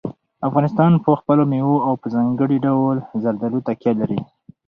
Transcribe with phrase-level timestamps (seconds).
[0.47, 4.19] افغانستان په خپلو مېوو او په ځانګړي ډول زردالو تکیه لري.